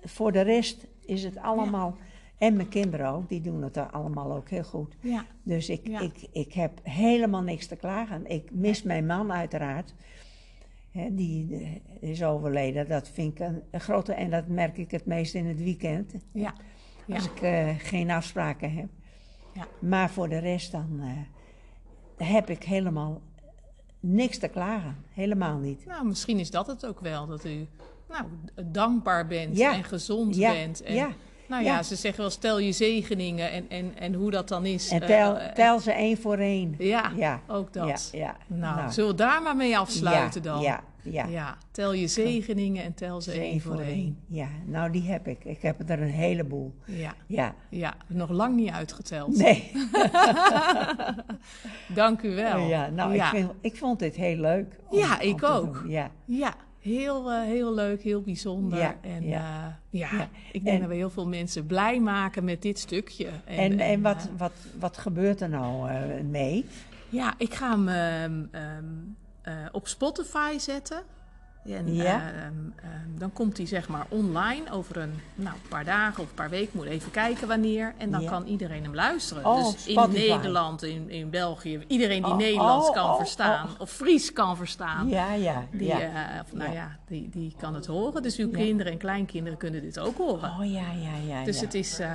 [0.00, 1.96] voor de rest is het allemaal...
[2.38, 4.96] En mijn kinderen ook, die doen het allemaal ook heel goed.
[5.00, 5.24] Ja.
[5.42, 8.26] Dus ik, ik, ik heb helemaal niks te klagen.
[8.30, 9.94] Ik mis mijn man uiteraard.
[10.96, 11.56] Hè, die
[12.00, 12.88] eh, is overleden.
[12.88, 14.12] Dat vind ik een, een grote...
[14.12, 16.14] En dat merk ik het meest in het weekend.
[16.32, 16.54] Ja.
[17.06, 17.14] Ja.
[17.14, 18.88] Als ik eh, geen afspraken heb.
[19.52, 19.66] Ja.
[19.78, 23.22] Maar voor de rest dan eh, heb ik helemaal
[24.00, 24.96] niks te klagen.
[25.12, 25.86] Helemaal niet.
[25.86, 27.66] Nou, misschien is dat het ook wel, dat u
[28.08, 28.24] nou,
[28.66, 29.74] dankbaar bent Ja.
[29.74, 30.82] en gezond bent.
[30.82, 31.10] En, ja,
[31.48, 31.82] Nou ja, ja.
[31.82, 34.88] ze zeggen wel, stel je zegeningen en, en, en hoe dat dan is.
[34.90, 36.74] En eh, tel, eh, tel ze één voor één.
[36.78, 38.08] Ja, Ja, ook dat.
[38.12, 38.36] Ja, ja.
[38.56, 40.60] Nou, zullen we daar maar mee afsluiten dan?
[40.60, 41.26] Ja, ja.
[41.26, 44.18] Ja, tel je zegeningen en tel ze één voor één.
[44.26, 45.44] Ja, nou die heb ik.
[45.44, 46.74] Ik heb er een heleboel.
[46.84, 47.54] Ja, Ja.
[47.68, 49.36] ja, nog lang niet uitgeteld.
[49.36, 49.72] Nee.
[51.94, 52.58] Dank u wel.
[52.58, 53.24] Ja, nou, ja.
[53.24, 54.76] Ik, vind, ik vond dit heel leuk.
[54.90, 55.84] Ja, ik ook.
[55.86, 56.10] Ja.
[56.24, 56.54] Ja,
[56.86, 58.78] heel, eh, heel leuk, heel bijzonder.
[58.78, 59.38] Ja, en ja.
[59.90, 60.28] eh, ja, Ja.
[60.52, 63.28] ik denk En- dat we heel veel mensen blij maken met dit stukje.
[63.44, 65.90] En, en, wat, eh, wat, wat gebeurt er nou
[66.22, 66.64] mee?
[67.08, 68.84] ja, ik ga hem ehm, ehm,
[69.42, 71.02] eh, op Spotify zetten.
[71.68, 72.04] En Ja.
[72.04, 76.28] eh, ehm, ehm, dan komt hij zeg maar online over een nou, paar dagen of
[76.28, 76.70] een paar weken.
[76.72, 77.94] Moet even kijken wanneer.
[77.98, 78.30] En dan Ja.
[78.30, 79.44] kan iedereen hem luisteren.
[79.46, 80.10] Oh, dus in.
[80.10, 81.84] Nederland, in, in België.
[81.86, 83.68] Iedereen die Oh, Nederlands oh, kan verstaan.
[83.78, 85.08] Of Fries kan verstaan.
[85.08, 85.64] Ja, ja.
[85.70, 86.00] Die, ja.
[86.00, 86.96] eh, of, nou Ja.
[87.06, 88.22] die, die kan het horen.
[88.22, 90.50] Dus uw kinderen en kleinkinderen kunnen dit ook horen.
[90.50, 91.44] Oh ja, ja, ja.
[91.44, 92.10] dus het is eh,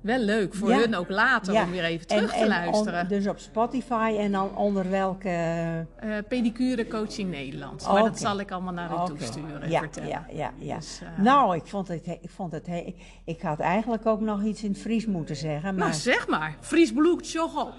[0.00, 0.78] wel leuk voor Ja.
[0.78, 1.62] hun ook later Ja.
[1.64, 3.08] om weer even En- terug te en on- luisteren.
[3.08, 5.28] dus op Spotify en dan onder welke...
[5.28, 7.86] Eh, pedicure Coaching Nederland.
[7.92, 9.04] Maar dat zal ik allemaal naar u Oké.
[9.14, 10.08] toesturen en ja, vertellen.
[10.08, 10.76] Ja, ja, ja.
[10.76, 14.42] Dus, eh, nou, ik vond het, ik vond het, he- ik had eigenlijk ook nog
[14.42, 15.94] iets in het Fries moeten zeggen, Nou, maar...
[15.94, 16.56] zeg maar.
[16.60, 17.70] Fries bloed tjoggel.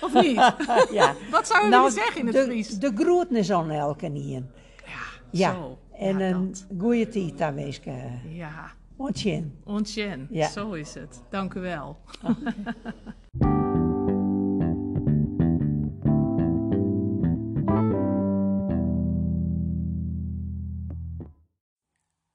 [0.00, 0.34] Of niet?
[0.92, 1.14] ja.
[1.30, 2.68] Wat zou je Nou, willen zeggen in het de, Fries?
[2.78, 4.50] De groetnis aan elke nien.
[4.84, 4.92] Ja,
[5.30, 5.52] Ja.
[5.52, 5.78] zo.
[5.98, 7.92] En een goede tijd weeske.
[8.28, 8.70] Ja,
[9.00, 9.60] Ontjen.
[9.64, 10.28] ontjen.
[10.30, 10.48] Ja.
[10.48, 11.22] Zo is het.
[11.30, 11.98] Dank u wel.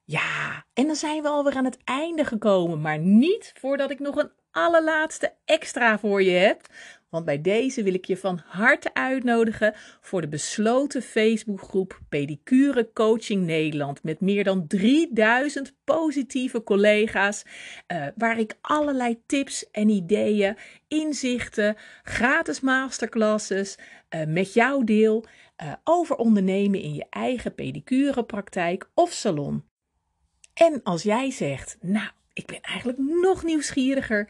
[0.07, 2.81] Ja, en dan zijn we alweer aan het einde gekomen.
[2.81, 6.61] Maar niet voordat ik nog een allerlaatste extra voor je heb.
[7.15, 13.45] Want bij deze wil ik je van harte uitnodigen voor de besloten Facebookgroep Pedicure Coaching
[13.45, 14.03] Nederland.
[14.03, 17.45] Met meer dan 3000 positieve collega's.
[17.87, 20.57] Uh, waar ik allerlei tips en ideeën,
[20.87, 23.77] inzichten, gratis masterclasses
[24.09, 25.25] uh, met jou deel.
[25.63, 29.63] Uh, over ondernemen in je eigen pedicurepraktijk of salon.
[30.53, 34.29] En als jij zegt, nou, ik ben eigenlijk nog nieuwsgieriger.